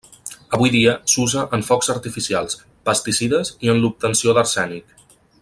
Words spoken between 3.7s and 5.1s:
en l'obtenció d'arsènic.